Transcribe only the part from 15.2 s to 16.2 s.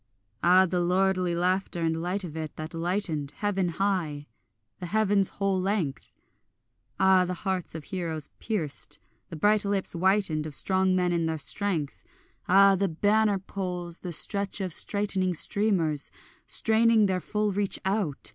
streamers